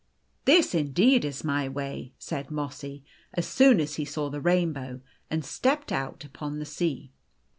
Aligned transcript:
"This 0.51 0.73
indeed 0.73 1.23
is 1.23 1.43
my 1.43 1.69
way," 1.69 2.13
said 2.17 2.49
Mossy, 2.49 3.05
as 3.35 3.45
soon 3.47 3.79
as 3.79 3.97
he 3.97 4.03
saw 4.03 4.31
the 4.31 4.41
rainbow, 4.41 4.99
and 5.29 5.45
stepped 5.45 5.91
out 5.91 6.25
upon 6.25 6.57
the 6.57 6.65
sea. 6.65 7.11